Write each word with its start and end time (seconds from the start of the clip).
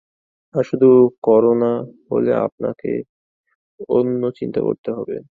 আর 0.55 0.63
শুধু 0.69 0.89
করোনা 1.23 1.71
হলে 2.09 2.31
আপনাকে 2.47 2.91
অন্য 3.89 4.23
চিন্তা 4.39 4.61
করতে 4.67 4.89
হবে। 4.97 5.15